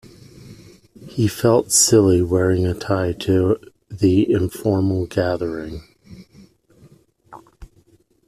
He 1.07 1.27
felt 1.27 1.71
silly 1.71 2.23
wearing 2.23 2.65
a 2.65 2.73
tie 2.73 3.11
to 3.19 3.59
the 3.91 4.33
informal 4.33 5.05
gathering. 5.05 5.83